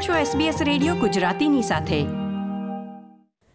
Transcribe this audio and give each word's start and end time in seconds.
આપ 0.00 0.08
છો 0.08 0.38
SBS 0.38 0.54
radio 0.64 0.94
ગુજરાતીની 0.94 1.62
સાથે. 1.62 2.02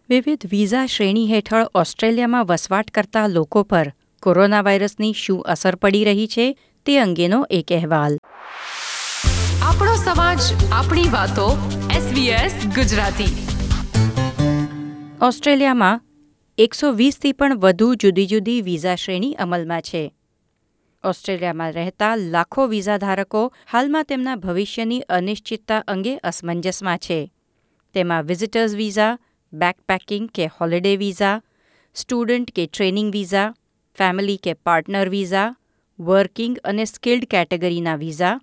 વિવિધ 0.09 0.45
વિઝા 0.45 0.85
શ્રેણી 0.85 1.27
હેઠળ 1.27 1.65
ઓસ્ટ્રેલિયામાં 1.75 2.45
વસવાટ 2.45 2.91
કરતા 2.91 3.27
લોકો 3.27 3.63
પર 3.63 3.93
કોરોના 4.21 4.61
વાયરસની 4.61 5.13
શું 5.13 5.42
અસર 5.42 5.75
પડી 5.75 6.03
રહી 6.03 6.27
છે 6.27 6.58
તે 6.85 7.00
અંગેનો 7.00 7.47
એક 7.50 7.71
અહેવાલ. 7.71 8.18
આપણો 9.61 9.95
સમાજ 9.95 10.39
આપણી 10.71 11.09
વાતો 11.09 11.57
SBS 11.91 12.66
ગુજરાતી. 12.75 13.48
ઓસ્ટ્રેલિયામાં 15.21 16.02
એકસો 16.57 16.91
વીસથી 16.91 17.32
પણ 17.32 17.57
વધુ 17.57 17.96
જુદી 17.96 18.25
જુદી 18.25 18.62
વિઝા 18.62 18.96
શ્રેણી 18.96 19.34
અમલમાં 19.34 19.82
છે. 19.82 20.14
ઓસ્ટ્રેલિયામાં 21.05 21.73
રહેતા 21.73 22.15
લાખો 22.15 22.67
વિઝા 22.67 22.97
ધારકો 22.97 23.53
હાલમાં 23.71 24.03
તેમના 24.03 24.35
ભવિષ્યની 24.35 24.99
અનિશ્ચિતતા 24.99 25.83
અંગે 25.88 26.17
અસમંજસમાં 26.17 26.97
છે. 26.97 27.31
તેમાં 27.93 28.23
વિઝિટર્સ 28.23 28.73
વિઝા, 28.73 29.17
બેકપેકિંગ 29.53 30.30
કે 30.30 30.47
હોલિડે 30.47 30.97
વિઝા, 30.97 31.41
સ્ટુડન્ટ 31.95 32.52
કે 32.52 32.66
ટ્રેનિંગ 32.67 33.11
વિઝા, 33.11 33.53
ફેમિલી 33.97 34.38
કે 34.38 34.53
પાર્ટનર 34.53 35.09
વિઝા, 35.09 35.55
વર્કિંગ 35.99 36.57
અને 36.63 36.85
સ્કિલ્ડ 36.85 37.25
કેટેગરીના 37.25 37.95
વિઝા, 37.95 38.41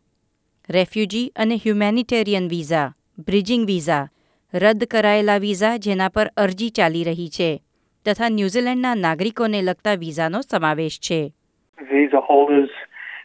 રેફ્યુજી 0.68 1.32
અને 1.36 1.56
હ્યુમેનિટેરિયન 1.56 2.48
વિઝા, 2.48 2.94
બ્રિજિંગ 3.18 3.66
વિઝા, 3.66 4.08
રદ 4.54 4.84
કરાયેલા 4.84 5.36
વિઝા 5.36 5.76
જેના 5.76 6.08
પર 6.08 6.32
અરજી 6.36 6.70
ચાલી 6.70 7.04
રહી 7.04 7.28
છે, 7.28 7.62
તથા 8.04 8.28
ન્યૂઝીલેન્ડના 8.28 8.94
નાગરિકોને 8.94 9.62
લગતા 9.62 9.94
વિઝાનો 9.94 10.40
સમાવેશ 10.50 10.98
છે. 11.00 11.34
Visa 11.80 12.20
holders 12.20 12.70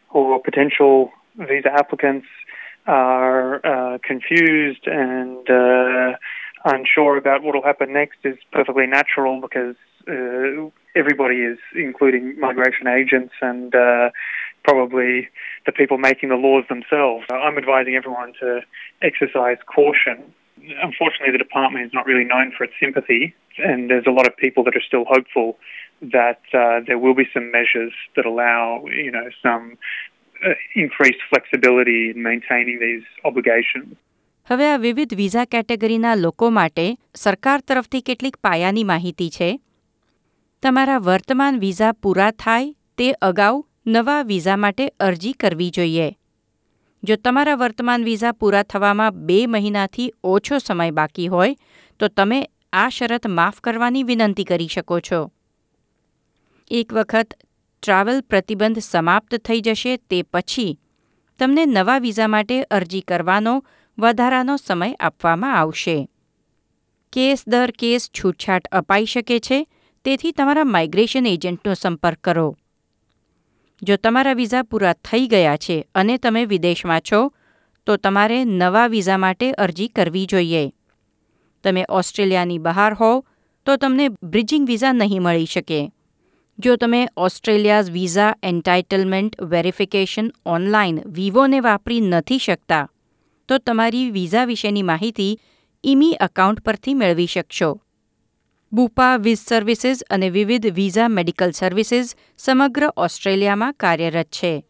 or 0.10 0.42
potential 0.42 1.12
visa 1.38 1.72
applicants 1.72 2.28
are 2.86 3.66
uh, 3.66 3.98
confused 4.04 4.88
and 4.88 5.50
uh, 5.50 6.18
unsure 6.66 7.18
about 7.18 7.44
what 7.44 7.54
will 7.54 7.64
happen 7.64 7.94
next 7.94 8.18
is 8.24 8.38
perfectly 8.52 8.88
natural 8.88 9.42
because 9.42 9.76
uh, 10.08 10.70
everybody 10.96 11.38
is, 11.38 11.58
including 11.76 12.40
migration 12.40 12.88
agents 12.88 13.34
and 13.42 13.76
uh, 13.76 14.10
probably 14.64 15.28
the 15.66 15.72
people 15.72 15.98
making 15.98 16.30
the 16.30 16.36
laws 16.36 16.64
themselves. 16.70 17.26
I'm 17.30 17.58
advising 17.58 17.96
everyone 17.96 18.34
to 18.40 18.62
exercise 19.02 19.58
caution. 19.66 20.34
Unfortunately, 20.82 21.32
the 21.32 21.38
department 21.38 21.86
is 21.86 21.94
not 21.94 22.06
really 22.06 22.24
known 22.24 22.52
for 22.58 22.64
its 22.64 22.74
sympathy, 22.80 23.36
and 23.58 23.90
there's 23.90 24.08
a 24.08 24.12
lot 24.12 24.28
of 24.28 24.36
people 24.38 24.64
that 24.64 24.76
are 24.76 24.82
still 24.86 25.06
hopeful 25.06 25.58
that 26.02 26.42
uh, 26.54 26.86
there 26.86 27.00
will 27.00 27.16
be 27.16 27.28
some 27.36 27.48
measures 27.52 27.96
that 28.16 28.26
allow, 28.26 28.86
you 29.04 29.12
know, 29.12 29.28
some 29.46 29.64
uh, 29.68 30.56
increased 30.76 31.24
flexibility 31.32 32.02
in 32.10 32.22
maintaining 32.22 32.78
these 32.88 33.06
obligations. 33.26 33.96
હવે 34.50 34.68
આ 34.68 34.78
વિવિધ 34.78 35.14
visa 35.14 35.46
કેટેગરીના 35.46 36.16
લોકો 36.16 36.50
માટે 36.50 36.98
સરકાર 37.16 37.62
તરફથી 37.62 38.02
કેટલીક 38.02 38.36
પાયાની 38.36 38.84
માહિતી 38.84 39.30
છે? 39.30 39.60
તમારા 40.64 40.98
વર્તમાન 40.98 41.60
વિઝા 41.60 41.92
પૂરા 41.92 42.32
થાય 42.32 42.74
તે 42.98 43.12
અગાઉ 43.12 43.66
નવા 43.88 44.22
વિઝા 44.22 44.58
માટે 44.58 44.88
અરજી 45.00 45.32
કરવી 45.32 45.70
જોઈએ. 45.70 46.18
જો 47.04 47.16
તમારા 47.16 47.56
વર્તમાન 47.56 48.04
વિઝા 48.04 48.32
પૂરા 48.32 48.64
થવામાં 48.64 49.26
બે 49.26 49.46
મહિનાથી 49.48 50.14
ઓછો 50.24 50.58
સમય 50.58 50.92
બાકી 50.92 51.28
હોય 51.28 51.56
તો 52.00 52.08
તમે 52.08 52.46
આ 52.74 52.90
શરત 52.90 53.28
માફ 53.28 53.60
કરવાની 53.60 54.04
વિનંતી 54.04 54.44
કરી 54.44 54.68
શકો 54.68 55.00
છો. 55.00 55.32
એક 56.72 56.94
વખત 56.94 57.34
ટ્રાવેલ 57.84 58.22
પ્રતિબંધ 58.22 58.80
સમાપ્ત 58.80 59.36
થઈ 59.36 59.62
જશે 59.62 59.98
તે 59.98 60.22
પછી 60.22 60.80
તમને 61.40 61.66
નવા 61.66 61.98
વિઝા 61.98 62.28
માટે 62.28 62.64
અરજી 62.64 63.02
કરવાનો 63.02 63.66
વધારાનો 64.00 64.58
સમય 64.58 64.94
આપવામાં 64.94 65.60
આવશે. 65.60 66.10
કેસ 67.14 67.44
દર 67.48 67.72
કેસ 67.72 68.10
છૂટછાટ 68.10 68.68
અપાઈ 68.68 69.06
શકે 69.06 69.40
છે, 69.40 69.68
તેથી 70.06 70.32
તમારા 70.32 70.64
માઇગ્રેશન 70.64 71.26
એજન્ટનો 71.26 71.74
સંપર્ક 71.74 72.18
કરો. 72.18 72.58
જો 73.84 73.96
તમારા 73.96 74.34
વિઝા 74.34 74.64
પૂરા 74.64 74.94
થઈ 74.94 75.28
ગયા 75.28 75.58
છે 75.58 75.88
અને 75.96 76.18
તમે 76.18 76.46
વિદેશમાં 76.46 77.02
છો, 77.12 77.32
તો 77.86 77.98
તમારે 77.98 78.46
નવા 78.46 78.88
વિઝા 78.88 79.18
માટે 79.18 79.52
અરજી 79.52 79.88
કરવી 79.88 80.26
જોઈએ. 80.26 80.74
તમે 81.64 81.86
ઓસ્ટ્રેલિયાની 81.90 82.58
બહાર 82.58 82.94
હોવ, 82.94 83.24
તો 83.66 83.76
તમને 83.76 84.10
બ્રિજિંગ 84.10 84.68
વિઝા 84.68 84.92
નહીં 84.92 85.22
મળી 85.22 85.46
શકે. 85.46 85.92
જો 86.60 86.76
તમે 86.76 87.08
Australia's 87.18 87.92
visa 87.92 88.36
entitlement 88.44 89.42
verification 89.42 90.32
online 90.46 91.00
વિવોને 91.06 91.60
વાપરી 91.60 92.02
નથી 92.02 92.38
શકતા, 92.38 92.90
તો 93.48 93.58
તમારી 93.58 94.12
વિઝા 94.12 94.46
વિશેની 94.46 94.82
માહિતી 94.82 95.40
ઇમી 95.84 96.18
એકાઉન્ટ 96.24 96.60
પરથી 96.60 96.94
મેળવી 96.94 97.26
શકશો. 97.26 97.82
બુપા 98.74 99.18
વિઝ 99.18 99.40
સર્વિસીસ 99.40 100.04
અને 100.10 100.30
વિવિધ 100.30 100.68
વિઝા 100.68 101.08
મેડિકલ 101.08 101.52
સર્વિસીસ 101.52 102.16
સમગ્ર 102.38 102.90
ઓસ્ટ્રેલિયામાં 102.98 103.74
કાર્યરત 103.74 104.26
છે. 104.26 104.64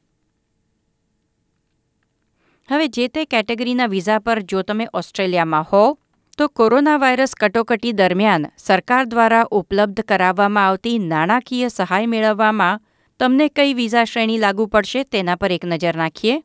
હવે 2.71 2.87
જે 2.87 3.07
તે 3.07 3.25
કેટેગરીના 3.25 3.85
વિઝા 3.85 4.19
પર 4.19 4.39
જો 4.39 4.61
તમે 4.61 4.87
ઓસ્ટ્રેલિયામાં 4.93 5.63
હો 5.63 5.99
તો 6.37 6.47
કોરોના 6.47 6.97
વાયરસ 6.97 7.35
કટોકટી 7.35 7.91
દરમિયાન 7.91 8.45
સરકાર 8.57 9.05
દ્વારા 9.05 9.45
ઉપલબ્ધ 9.51 10.01
કરાવવામાં 10.01 10.65
આવતી 10.65 10.99
નાણાકીય 10.99 11.67
સહાય 11.67 12.05
મેળવવામાં 12.05 12.81
તમને 13.19 13.47
કઈ 13.47 13.73
વિઝા 13.73 14.03
શ્રેણી 14.03 14.37
લાગુ 14.37 14.65
પડશે 14.65 15.03
તેના 15.03 15.35
પર 15.35 15.51
એક 15.51 15.65
નજર 15.65 15.95
નાખીએ. 15.95 16.43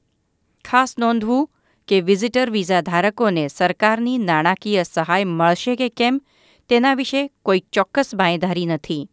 ખાસ 0.65 0.99
નોંધવું 0.99 1.51
કે 1.89 2.01
વિઝિટર 2.01 2.51
વિઝા 2.51 2.81
ધારકોને 2.81 3.49
સરકારની 3.49 4.19
નાણાકીય 4.19 4.83
સહાય 4.83 5.25
મળશે 5.25 5.77
કે 5.77 5.89
કેમ 5.89 6.21
તેના 6.69 6.95
વિશે 6.95 7.31
કોઈ 7.43 7.59
ચોક્કસ 7.59 8.15
બાંયધારી 8.15 8.67
નથી. 8.67 9.11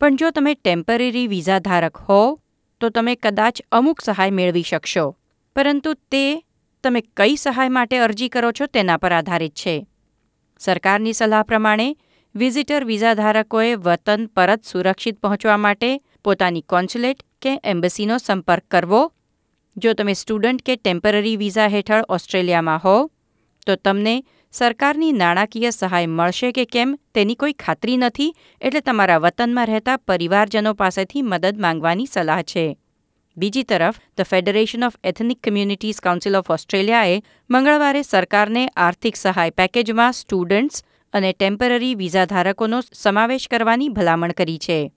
પણ 0.00 0.16
જો 0.16 0.30
તમે 0.30 0.54
ટેમ્પરરી 0.54 1.26
વિઝા 1.26 1.58
ધારક 1.58 1.96
હો, 1.96 2.38
તો 2.80 2.88
તમે 2.88 3.14
કદાચ 3.14 3.60
અમુક 3.72 4.00
સહાય 4.00 4.30
મેળવી 4.30 4.62
શકશો. 4.62 5.16
પરંતુ 5.56 5.94
તે 5.94 6.42
તમે 6.84 7.00
કઈ 7.00 7.36
સહાય 7.36 7.68
માટે 7.68 7.98
અરજી 7.98 8.28
કરો 8.28 8.52
છો 8.52 8.66
તેના 8.66 8.96
પર 8.96 9.12
આધારિત 9.12 9.54
છે. 9.54 9.86
સરકારની 10.58 11.12
સલાહ 11.12 11.42
પ્રમાણે, 11.42 11.96
વિઝિટર 12.34 12.84
વિઝા 12.84 13.14
ધારકોએ 13.14 13.74
વતન 13.74 14.26
પરત 14.26 14.64
સુરક્ષિત 14.64 15.20
પહોંચવા 15.20 15.56
માટે 15.56 16.00
પોતાની 16.24 16.60
કોન્સ્યુલેટ 16.60 17.22
કે 17.42 17.60
એમ્બસીનો 17.64 18.18
સંપર્ક 18.18 18.64
કરવો. 18.70 19.12
જો 19.76 19.92
તમે 19.94 20.12
સ્ટુડન્ટ 20.12 20.62
કે 20.62 20.76
ટેમ્પરરી 20.76 21.36
વિઝા 21.36 21.66
હેઠળ 21.66 22.04
ઓસ્ટ્રેલિયામાં 22.08 22.78
હો 22.84 23.10
તો 23.66 23.76
તમને 23.76 24.24
સરકારની 24.52 25.12
નાણાકીય 25.12 25.70
સહાય 25.70 26.06
મળશે 26.06 26.52
કે 26.52 26.64
કેમ 26.64 26.98
તેની 27.14 27.34
કોઈ 27.34 27.52
ખાતરી 27.52 27.96
નથી, 27.96 28.34
એટલે 28.60 28.80
તમારા 28.80 29.18
વતનમાં 29.18 29.66
રહેતા 29.66 29.96
પરિવારજનો 29.96 30.74
પાસેથી 30.74 31.22
મદદ 31.22 31.60
માંગવાની 31.60 32.06
સલાહ 32.06 32.42
છે. 32.42 32.79
બીજી 33.40 33.62
તરફ, 33.62 33.94
the 34.18 34.22
federation 34.22 34.84
of 34.84 34.92
ethnic 35.04 35.48
communities 35.48 36.00
council 36.00 36.36
of 36.36 36.50
ઓસ્ટ્રેલિયાએ 36.50 37.22
મંગળવારે 37.50 38.02
સરકારને 38.02 38.68
આર્થિક 38.68 39.16
સહાય 39.16 39.50
પેકેજમાં 39.50 40.12
સ્ટુડન્ટ્સ 40.12 40.84
અને 41.12 41.32
ટેમ્પરરી 41.32 41.94
વિઝા 41.94 42.24
ધારકોનો 42.24 42.80
સમાવેશ 42.94 43.48
કરવાની 43.48 43.88
ભલામણ 43.88 44.32
કરી 44.32 44.58
છે. 44.58 44.92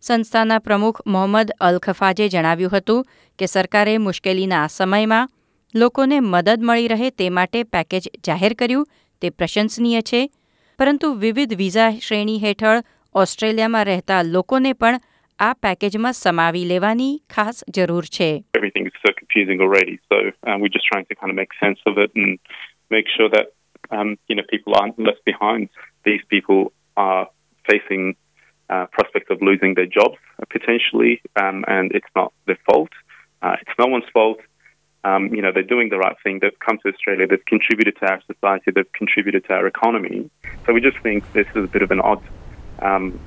સંસ્થાના 0.00 0.58
પ્રમુખ 0.58 1.06
મોહમ્મદ 1.06 1.52
અલ 1.60 1.78
ખફાજે 1.78 2.28
જણાવ્યું 2.28 2.76
હતું 2.76 3.06
કે 3.38 3.46
સરકારે 3.46 3.98
મુશ્કેલીના 3.98 4.64
આ 4.64 4.66
સમયમાં 4.66 5.30
લોકોને 5.74 6.20
મદદ 6.20 6.60
મળી 6.62 6.88
રહે 6.88 7.10
તે 7.10 7.30
માટે 7.30 7.62
પેકેજ 7.62 8.10
જાહેર 8.26 8.52
કર્યું, 8.52 8.88
તે 9.20 9.30
પ્રશંસનીય 9.30 10.00
છે. 10.00 10.30
પરંતુ 10.78 11.12
વિવિધ 11.12 11.54
વિઝા 11.54 11.98
શ્રેણી 11.98 12.40
હેઠળ 12.40 12.82
ઓસ્ટ્રેલિયામાં 13.14 13.84
રહેતા 13.84 14.22
લોકોને 14.22 14.72
પણ 14.72 15.00
આ 15.41 15.53
પેકેજમાં 15.53 16.11
સમાવી 16.13 16.65
લેવાની 16.65 17.09
ખાસ 17.29 17.57
જરૂર 17.77 18.05
છે 18.17 18.29
Everything 18.59 18.85
is 18.91 18.95
so 19.05 19.11
confusing 19.21 19.59
already, 19.65 19.95
so 20.11 20.17
um, 20.47 20.57
we're 20.61 20.75
just 20.77 20.87
trying 20.91 21.07
to 21.11 21.15
kind 21.19 21.31
of 21.33 21.37
make 21.41 21.53
sense 21.63 21.79
of 21.89 21.97
it 22.03 22.11
and 22.15 22.39
make 22.95 23.07
sure 23.15 23.29
that 23.35 23.47
um, 23.95 24.09
you 24.29 24.35
know 24.37 24.45
people 24.53 24.73
aren't 24.79 24.97
left 25.09 25.23
behind. 25.31 25.63
These 26.09 26.23
people 26.33 26.59
are 27.07 27.23
facing 27.69 28.03
uh, 28.69 28.85
prospect 28.97 29.31
of 29.31 29.41
losing 29.41 29.75
their 29.75 29.85
jobs 29.85 30.17
uh, 30.41 30.45
potentially, 30.49 31.13
um, 31.43 31.57
and 31.67 31.91
it's 31.97 32.13
not 32.15 32.33
their 32.47 32.59
fault. 32.67 32.93
Uh, 33.41 33.55
it's 33.61 33.77
no 33.83 33.87
one's 33.95 34.09
fault. 34.11 34.39
Um, 35.03 35.23
you 35.35 35.41
know, 35.41 35.51
they're 35.53 35.71
doing 35.75 35.89
the 35.89 35.97
right 35.97 36.17
thing. 36.23 36.39
They've 36.41 36.59
come 36.67 36.77
to 36.83 36.89
Australia. 36.93 37.27
They've 37.27 37.45
contributed 37.45 37.95
to 37.99 38.05
our 38.11 38.21
society. 38.31 38.71
They've 38.71 38.91
contributed 38.91 39.45
to 39.45 39.53
our 39.53 39.67
economy. 39.67 40.29
So 40.65 40.73
we 40.73 40.81
just 40.81 40.99
think 40.99 41.31
this 41.33 41.47
is 41.55 41.63
a 41.63 41.71
bit 41.75 41.81
of 41.81 41.91
an 41.91 42.01
odd 42.01 42.21
um, 42.79 43.19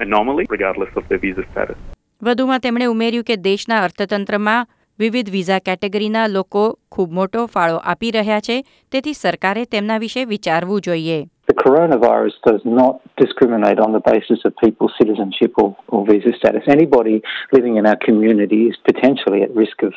anomaly 0.00 0.46
regardless 0.50 0.92
of 0.96 1.08
their 1.08 1.18
visa 1.18 1.46
status. 1.52 1.76
વધુમાં 2.22 2.60
તેમણે 2.60 2.86
ઉમેર્યું 2.86 3.24
કે 3.24 3.36
દેશના 3.36 3.82
અર્થતંત્રમાં 3.82 4.68
વિવિધ 4.98 5.30
visa 5.30 5.58
કેટેગરીના 5.58 6.26
લોકો 6.26 6.62
ખૂબ 6.92 7.12
મોટો 7.12 7.44
ફાળો 7.46 7.76
આપી 7.92 8.10
રહ્યા 8.10 8.40
છે 8.40 8.56
તેથી 8.92 9.12
સરકારે 9.12 9.62
તેમના 9.74 9.98
વિશે 9.98 10.24
વિચારવું 10.24 10.80
જોઈએ 10.88 11.20
The 11.48 11.62
coronavirus 11.62 12.34
does 12.48 12.64
not 12.80 13.00
discriminate 13.16 13.80
on 13.86 13.92
the 13.92 14.02
basis 14.10 14.44
of 14.48 14.52
people's 14.64 14.92
citizenship 14.98 15.52
or, 15.62 15.70
or 15.88 16.00
visa 16.06 16.32
status. 16.36 16.68
Anybody 16.68 17.16
living 17.52 17.74
in 17.76 17.86
our 17.86 18.00
community 18.06 18.60
is 18.64 18.76
potentially 18.90 19.40
at 19.46 19.56
risk 19.62 19.82
of 19.88 19.96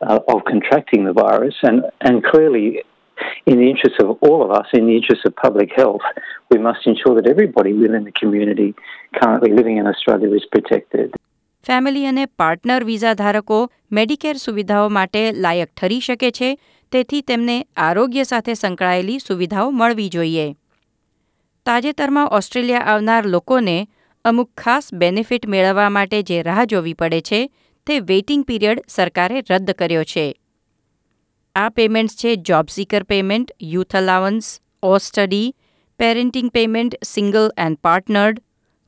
uh, 0.00 0.18
of 0.28 0.44
contracting 0.44 1.04
the 1.04 1.12
virus. 1.12 1.54
And, 1.62 1.84
and 2.00 2.22
clearly, 2.22 2.66
in 3.46 3.58
the 3.58 3.68
interests 3.70 4.00
of 4.04 4.08
all 4.20 4.40
of 4.42 4.50
us, 4.50 4.72
in 4.72 4.86
the 4.86 4.96
interests 4.96 5.26
of 5.26 5.34
public 5.36 5.76
health, 5.76 6.06
we 6.50 6.58
must 6.58 6.86
ensure 6.86 7.14
that 7.18 7.28
everybody 7.28 7.72
within 7.72 8.04
the 8.04 8.12
community 8.12 8.70
currently 9.14 9.52
living 9.52 9.76
in 9.76 9.86
Australia 9.86 10.30
is 10.34 10.46
protected. 10.56 11.16
Family 11.66 12.06
અને 12.06 12.26
partner 12.38 12.84
visa 12.84 13.14
ધારકો 13.14 13.58
Medicare 13.92 14.34
સુવિધાઓ 14.34 14.88
માટે 14.88 15.22
લાયક 15.36 15.70
ઠરી 15.76 16.00
શકે 16.00 16.30
છે 16.30 16.50
તેથી 16.92 17.20
તેમને 17.20 17.56
આરોગ્ય 17.76 18.24
સાથે 18.24 18.54
સંકળાયેલી 18.54 19.18
સુવિધાઓ 19.18 19.70
મળવી 19.70 20.08
જોઈએ 20.08 20.46
તાજેતરમાં 21.66 22.32
ઓસ્ટ્રેલિયા 22.32 22.86
આવનાર 22.86 23.22
લોકોને 23.26 23.76
અમુક 24.24 24.50
ખાસ 24.56 24.94
બેનિફિટ 24.94 25.46
મેળવવા 25.46 25.88
માટે 25.88 26.22
જે 26.22 26.42
રાહ 26.42 26.64
જોવી 26.64 26.94
પડે 26.94 27.20
છે 27.20 27.40
તે 27.86 28.00
વેઇટિંગ 28.00 28.44
પીરિયડ 28.44 28.84
સરકારે 28.88 29.42
રદ 29.50 29.70
કર્યો 29.70 30.04
છે 30.04 30.26
આ 31.54 31.70
પેમેન્ટ્સ 31.70 32.16
છે 32.20 32.30
job 32.48 32.70
seeker 32.74 33.02
payment, 33.04 33.50
youth 33.72 33.94
allowance 33.94 34.46
Austudy, 34.98 35.52
parenting 36.00 36.50
payment, 36.50 36.96
single 37.04 37.46
and 37.56 37.78
partnered, 37.80 38.40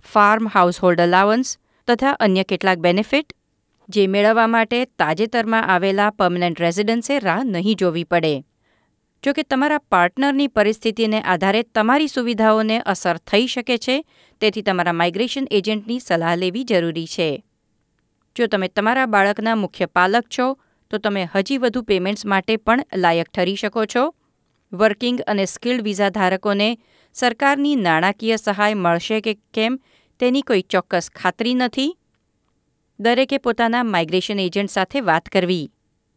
farm 0.04 0.50
household 0.54 1.04
allowance 1.04 1.52
તથા 1.88 2.16
અન્ય 2.18 2.44
કેટલાક 2.44 2.82
બેનિફિટ. 2.88 3.30
જે 3.88 4.08
મેળવવા 4.08 4.48
માટે 4.48 4.82
તાજેતરમાં 4.98 5.70
આવેલા 5.76 6.10
પર્મનન્ટ 6.10 6.60
રેઝિડન્સે 6.60 7.20
રાહ 7.22 7.44
નહીં 7.44 7.78
જોવી 7.84 8.04
પડે. 8.04 8.34
જો 9.22 9.32
કે 9.32 9.42
તમારા 9.42 9.78
પાર્ટનરની 9.78 10.48
પરિસ્થિતિને 10.48 11.22
આધારે 11.22 11.62
તમારી 11.74 12.08
સુવિધાઓને 12.08 12.82
અસર 12.94 13.16
થઈ 13.18 13.46
શકે 13.46 13.76
છે, 13.78 14.02
તેથી 14.40 14.62
તમારા 14.62 14.92
માઇગ્રેશન 14.92 15.46
એજન્ટની 15.50 16.00
સલાહ 16.00 16.36
લેવી 16.36 16.64
જરૂરી 16.64 17.06
છે. 17.06 17.32
જો 18.36 18.46
તમે 18.46 18.68
તમારા 18.68 19.06
બાળકના 19.06 19.54
મુખ્ય 19.54 19.86
પાલક 19.86 20.26
છો 20.38 20.56
તો 20.90 20.98
તમે 20.98 21.28
હજી 21.34 21.58
વધુ 21.58 21.82
પેમેન્ટ્સ 21.82 22.24
માટે 22.24 22.56
પણ 22.56 22.84
લાયક 22.94 23.28
ઠરી 23.28 23.54
શકો 23.54 23.84
છો. 23.86 24.14
વર્કિંગ 24.72 25.20
અને 25.26 25.44
સ્કિલ્ડ 25.44 25.82
વિઝા 25.82 26.10
ધારકોને 26.10 26.76
સરકારની 27.14 27.76
નાણાકીય 27.76 28.36
સહાય 28.36 28.74
મળશે 28.74 29.20
કે 29.20 29.34
કેમ 29.52 29.78
તેની 30.20 30.42
કોઈ 30.42 30.62
ચોક્કસ 30.62 31.10
ખાતરી 31.10 31.54
નથી? 31.54 31.96
દરેકે 33.00 33.38
પોતાના 33.38 33.82
માઇગ્રેશન 33.84 34.38
એજન્ટ 34.38 34.70
સાથે 34.70 35.00
વાત 35.00 35.28
કરવી. 35.28 35.70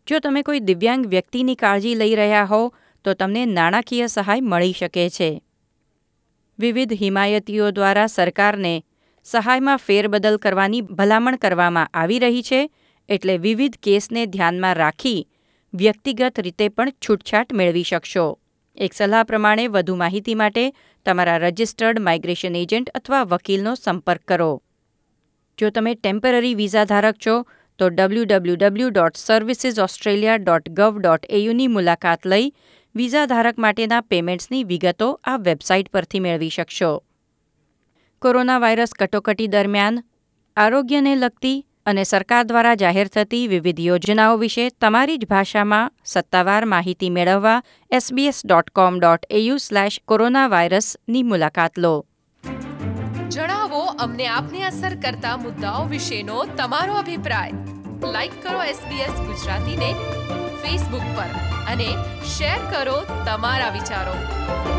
જો 0.07 0.19
તમે 0.19 0.41
કોઈ 0.41 0.59
દિવ્યાંગ 0.59 1.05
વ્યક્તિની 1.05 1.55
કાળજી 1.55 1.95
લઈ 1.95 2.15
રહ્યા 2.15 2.45
હો, 2.45 2.73
તો 3.03 3.13
તમને 3.13 3.45
નાણાકીય 3.45 4.07
સહાય 4.07 4.41
મળી 4.41 4.73
શકે 4.73 5.09
છે. 5.09 5.41
વિવિધ 6.59 6.93
હિમાયતીઓ 6.93 7.71
દ્વારા 7.71 8.07
સરકારને 8.07 8.83
સહાયમાં 9.23 9.77
ફેરબદલ 9.77 10.37
કરવાની 10.37 10.81
ભલામણ 10.81 11.35
કરવામાં 11.35 11.87
આવી 11.93 12.19
રહી 12.19 12.41
છે 12.41 12.61
એટલે 13.09 13.37
વિવિધ 13.37 13.75
કેસને 13.83 14.25
ધ્યાનમાં 14.25 14.75
રાખી 14.75 15.27
વ્યક્તિગત 15.73 16.39
રીતે 16.39 16.69
પણ 16.69 16.89
છૂટછાટ 16.89 17.53
મેળવી 17.53 17.83
શકશો. 17.83 18.39
એક 18.75 18.93
સલાહ 18.93 19.23
પ્રમાણે 19.23 19.67
વધુ 19.67 19.95
માહિતી 19.95 20.35
માટે 20.35 20.73
તમારા 21.05 21.37
રજિસ્ટર્ડ 21.37 21.99
માઇગ્રેશન 21.99 22.55
એજન્ટ 22.55 22.89
અથવા 22.89 23.23
વકીલનો 23.23 23.75
સંપર્ક 23.75 24.21
કરો. 24.27 24.63
જો 25.57 25.69
તમે 25.69 25.95
ટેમ્પરરી 25.95 26.55
વિઝા 26.55 26.83
ધારક 26.83 27.15
છો, 27.27 27.45
તો 27.79 27.89
W 27.89 28.89
dot 28.89 29.15
services 29.15 29.79
Australia 29.79 30.35
dot 30.35 30.69
gov 30.69 30.99
dot 30.99 31.25
એયુની 31.29 31.67
મુલાકાત 31.67 32.27
લઈ 32.27 32.53
વિઝા 32.95 33.25
ધારક 33.25 33.59
માટેના 33.59 34.01
પેમેન્ટ્સની 34.01 34.63
વિગતો 34.63 35.21
આ 35.23 35.37
વેબસાઇટ 35.37 35.89
પરથી 35.89 36.19
મેળવી 36.19 36.49
શકશો. 36.49 37.03
કોરોના 38.21 38.59
વાયરસ 38.59 38.93
કટોકટી 38.99 39.47
દરમિયાન 39.47 40.03
આરોગ્યને 40.57 41.15
લગતી 41.15 41.65
અને 41.89 42.03
સરકાર 42.03 42.43
દ્વારા 42.43 42.75
જાહેર 42.81 43.07
થતી 43.07 43.45
વિવિધ 43.47 43.81
યોજનાઓ 43.81 44.35
વિશે 44.43 44.65
તમારી 44.81 45.17
જ 45.17 45.29
ભાષામાં 45.29 45.91
સત્તાવાર 46.05 46.61
માહિતી 46.65 47.09
મેળવવા 47.17 47.55
SBS 47.91 48.41
dot 48.45 48.69
com 48.79 48.99
dot 48.99 49.27
AU 49.31 49.57
slash 49.57 49.99
corona 50.05 50.47
વાયરસની 50.47 51.23
મુલાકાત 51.23 51.79
લો. 51.79 51.93
જણાવો 53.29 53.81
અમને 54.05 54.27
આપને 54.27 54.63
અસર 54.63 54.95
કરતા 54.95 55.35
મુદ્દાઓ 55.37 55.83
વિશેનો 55.87 56.39
તમારો 56.57 56.93
અભિપ્રાય. 56.93 57.51
લાઈક 58.13 58.35
કરો 58.43 58.63
એસબીએસ 58.63 59.15
ગુજરાતીને 59.21 59.93
ફેસબુક 60.63 61.07
પર 61.15 61.31
અને 61.71 61.89
શેર 62.35 62.59
કરો 62.71 62.99
તમારા 63.25 63.69
વિચારો. 63.69 64.78